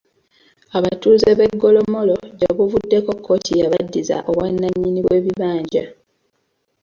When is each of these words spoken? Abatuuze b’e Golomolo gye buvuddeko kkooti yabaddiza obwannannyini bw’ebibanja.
Abatuuze 0.77 1.29
b’e 1.37 1.47
Golomolo 1.61 2.17
gye 2.37 2.49
buvuddeko 2.57 3.11
kkooti 3.17 3.51
yabaddiza 3.61 4.15
obwannannyini 4.29 4.99
bw’ebibanja. 5.05 5.83